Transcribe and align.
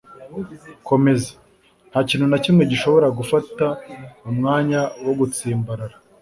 komeza- 0.87 1.29
nta 1.89 1.99
kintu 2.09 2.25
na 2.29 2.37
kimwe 2.43 2.63
gishobora 2.71 3.07
gufata 3.17 3.65
umwanya 4.29 4.79
wo 5.05 5.13
gutsimbarara 5.19 5.95